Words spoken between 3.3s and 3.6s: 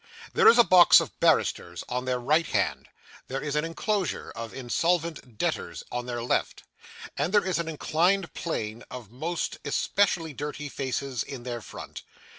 is